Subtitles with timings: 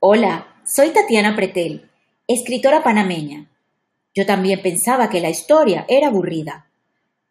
[0.00, 1.90] Hola, soy Tatiana Pretel,
[2.28, 3.50] escritora panameña.
[4.14, 6.68] Yo también pensaba que la historia era aburrida.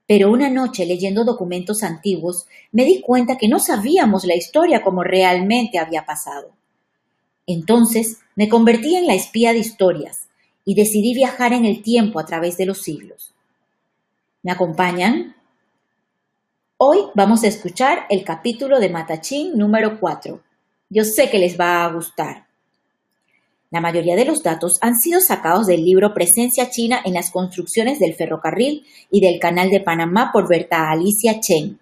[0.05, 5.01] Pero una noche leyendo documentos antiguos me di cuenta que no sabíamos la historia como
[5.01, 6.51] realmente había pasado.
[7.45, 10.27] Entonces me convertí en la espía de historias
[10.65, 13.33] y decidí viajar en el tiempo a través de los siglos.
[14.43, 15.37] ¿Me acompañan?
[16.75, 20.41] Hoy vamos a escuchar el capítulo de Matachín número 4.
[20.89, 22.46] Yo sé que les va a gustar.
[23.69, 27.99] La mayoría de los datos han sido sacados del libro Presencia China en las construcciones
[27.99, 31.79] del ferrocarril y del Canal de Panamá por Berta Alicia Chen.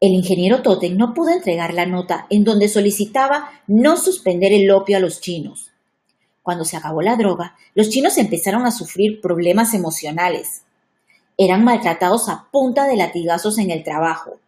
[0.00, 4.98] El ingeniero Totten no pudo entregar la nota en donde solicitaba no suspender el opio
[4.98, 5.70] a los chinos.
[6.42, 10.64] Cuando se acabó la droga, los chinos empezaron a sufrir problemas emocionales.
[11.38, 14.38] Eran maltratados a punta de latigazos en el trabajo.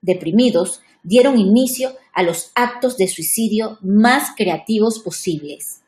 [0.00, 5.82] Deprimidos, dieron inicio a los actos de suicidio más creativos posibles.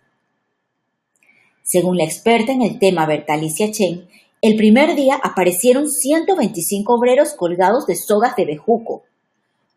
[1.63, 4.09] Según la experta en el tema Bertalicia Chen,
[4.43, 9.05] el primer día aparecieron 125 obreros colgados de sogas de bejuco,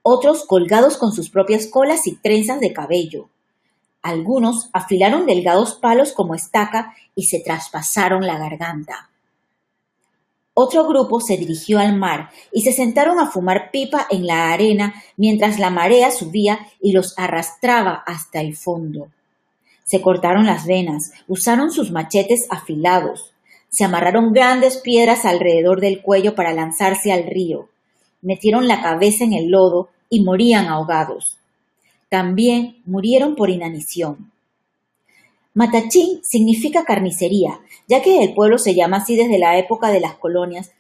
[0.02, 3.30] otros colgados con sus propias colas y trenzas de cabello.
[4.02, 9.10] Algunos afilaron delgados palos como estaca y se traspasaron la garganta.
[10.56, 14.94] Otro grupo se dirigió al mar y se sentaron a fumar pipa en la arena
[15.18, 19.08] mientras la marea subía y los arrastraba hasta el fondo.
[19.84, 23.34] Se cortaron las venas, usaron sus machetes afilados,
[23.70, 27.70] se amarraron grandes piedras alrededor del cuello para lanzarse al río,
[28.22, 31.38] metieron la cabeza en el lodo y morían ahogados.
[32.10, 34.33] También murieron por inanición.
[35.56, 40.16] Matachín significa carnicería, ya que el pueblo se llama así desde la época de las
[40.16, 40.72] colonias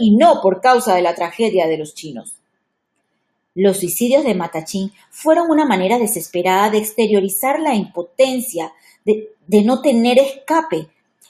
[0.00, 2.36] y no por causa de la tragedia de los chinos.
[3.54, 8.72] Los suicidios de Matachín fueron una manera desesperada de exteriorizar la impotencia
[9.04, 10.88] de, de no tener escape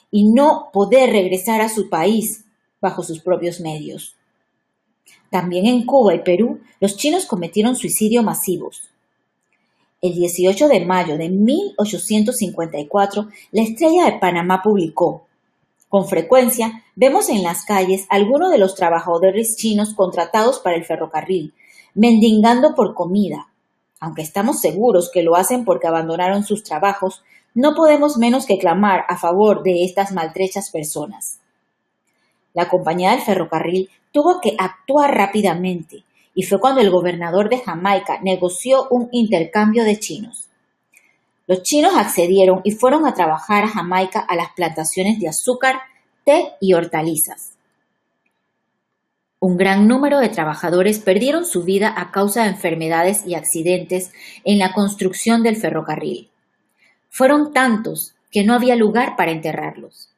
[0.09, 2.45] y no poder regresar a su país
[2.79, 4.15] bajo sus propios medios.
[5.29, 8.92] También en Cuba y Perú, los chinos cometieron suicidios masivos.
[10.03, 15.27] El 18 de mayo de 1854, la Estrella de Panamá publicó,
[15.87, 21.53] con frecuencia vemos en las calles algunos de los trabajadores chinos contratados para el ferrocarril,
[21.93, 23.47] mendigando por comida.
[24.01, 29.05] Aunque estamos seguros que lo hacen porque abandonaron sus trabajos, no podemos menos que clamar
[29.07, 31.39] a favor de estas maltrechas personas.
[32.53, 36.03] La compañía del ferrocarril tuvo que actuar rápidamente,
[36.35, 40.49] y fue cuando el gobernador de Jamaica negoció un intercambio de chinos.
[41.45, 45.81] Los chinos accedieron y fueron a trabajar a Jamaica a las plantaciones de azúcar,
[46.23, 47.53] té y hortalizas.
[49.39, 54.13] Un gran número de trabajadores perdieron su vida a causa de enfermedades y accidentes
[54.45, 56.29] en la construcción del ferrocarril.
[57.09, 60.09] Fueron tantos que no había lugar para enterrarlos.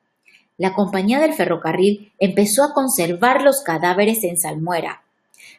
[0.58, 5.05] La compañía del ferrocarril empezó a conservar los cadáveres en salmuera,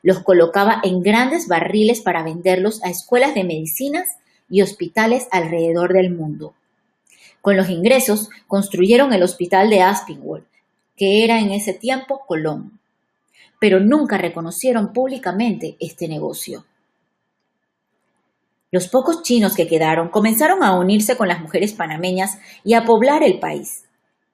[0.06, 4.06] los colocaba en grandes barriles para venderlos a escuelas de medicinas
[4.48, 6.54] y hospitales alrededor del mundo.
[7.40, 10.46] Con los ingresos construyeron el hospital de Aspinwall,
[10.96, 12.78] que era en ese tiempo Colón,
[13.58, 16.64] pero nunca reconocieron públicamente este negocio.
[18.70, 23.24] Los pocos chinos que quedaron comenzaron a unirse con las mujeres panameñas y a poblar
[23.24, 23.85] el país.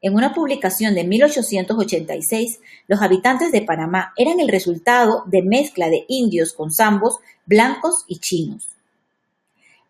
[0.02, 6.04] En una publicación de 1886, los habitantes de Panamá eran el resultado de mezcla de
[6.08, 8.68] indios con zambos, blancos y chinos.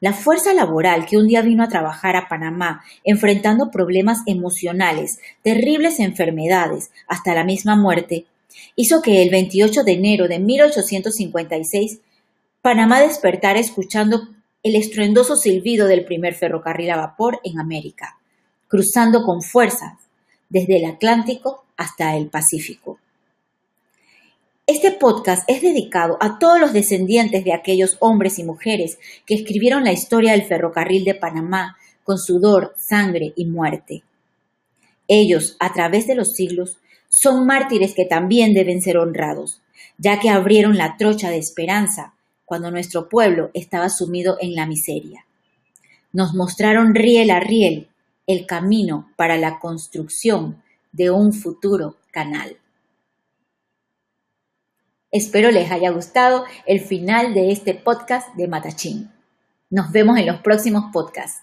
[0.00, 5.99] La fuerza laboral que un día vino a trabajar a Panamá, enfrentando problemas emocionales, terribles
[5.99, 8.27] enfermedades, hasta la misma muerte,
[8.77, 12.00] hizo que el 28 de enero de 1856
[12.61, 14.29] Panamá despertara escuchando
[14.62, 18.19] el estruendoso silbido del primer ferrocarril a vapor en América,
[18.72, 19.99] cruzando con fuerza
[20.49, 22.99] desde el Atlántico hasta el Pacífico.
[24.66, 29.84] Este podcast es dedicado a todos los descendientes de aquellos hombres y mujeres que escribieron
[29.84, 34.05] la historia del ferrocarril de Panamá con sudor, sangre y muerte.
[35.06, 36.79] Ellos, a través de los siglos,
[37.11, 39.61] son mártires que también deben ser honrados,
[39.99, 42.14] ya que abrieron la trocha de esperanza
[42.47, 45.26] cuando nuestro pueblo estaba sumido en la miseria.
[46.14, 47.91] Nos mostraron riel a riel
[48.32, 50.62] el camino para la construcción
[50.93, 52.56] de un futuro canal.
[55.11, 59.12] Espero les haya gustado el final de este podcast de Matachín.
[59.69, 61.43] Nos vemos en los próximos podcasts.